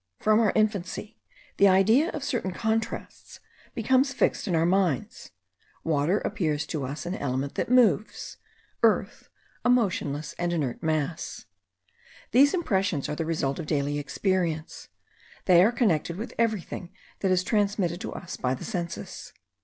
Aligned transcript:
From 0.19 0.39
our 0.39 0.51
infancy, 0.55 1.19
the 1.57 1.67
idea 1.67 2.09
of 2.09 2.23
certain 2.23 2.51
contrasts 2.53 3.39
becomes 3.75 4.15
fixed 4.15 4.47
in 4.47 4.55
our 4.55 4.65
minds: 4.65 5.29
water 5.83 6.17
appears 6.21 6.65
to 6.65 6.83
us 6.85 7.05
an 7.05 7.13
element 7.13 7.53
that 7.53 7.69
moves; 7.69 8.37
earth, 8.81 9.29
a 9.63 9.69
motionless 9.69 10.33
and 10.39 10.53
inert 10.53 10.81
mass. 10.81 11.45
These 12.31 12.55
impressions 12.55 13.09
are 13.09 13.15
the 13.15 13.27
result 13.27 13.59
of 13.59 13.67
daily 13.67 13.99
experience; 13.99 14.87
they 15.45 15.63
are 15.63 15.71
connected 15.71 16.15
with 16.17 16.33
everything 16.39 16.89
that 17.19 17.29
is 17.29 17.43
transmitted 17.43 18.01
to 18.01 18.11
us 18.11 18.35
by 18.37 18.55
the 18.55 18.65
senses. 18.65 19.33